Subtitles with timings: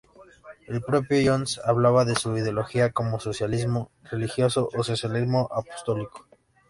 [0.65, 6.27] El propio Jones hablaba de su ideología como socialismo religioso o socialismo apostólico.